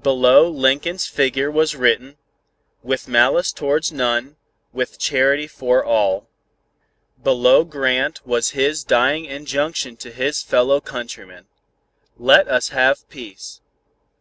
Below 0.00 0.48
Lincoln's 0.48 1.08
figure 1.08 1.50
was 1.50 1.74
written: 1.74 2.18
"With 2.84 3.08
malice 3.08 3.50
towards 3.50 3.90
none, 3.90 4.36
with 4.72 4.96
charity 4.96 5.48
for 5.48 5.84
all." 5.84 6.28
Below 7.20 7.64
Grant, 7.64 8.24
was 8.24 8.50
his 8.50 8.84
dying 8.84 9.24
injunction 9.24 9.96
to 9.96 10.12
his 10.12 10.40
fellow 10.40 10.80
countrymen: 10.80 11.46
"Let 12.16 12.46
us 12.46 12.68
have 12.68 13.08
peace." 13.10 13.60